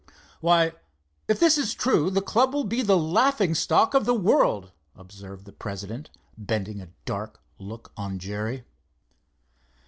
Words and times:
"Why, 0.39 0.71
if 1.27 1.39
this 1.39 1.59
is 1.59 1.75
true, 1.75 2.09
the 2.09 2.23
club 2.23 2.55
will 2.55 2.63
be 2.63 2.81
the 2.81 2.97
laughing 2.97 3.53
stock 3.53 3.93
of 3.93 4.05
the 4.05 4.15
world," 4.15 4.71
observed 4.95 5.45
the 5.45 5.51
president, 5.53 6.09
bending 6.35 6.81
a 6.81 6.89
dark 7.05 7.39
look 7.59 7.91
on 7.95 8.17
Jerry. 8.17 8.63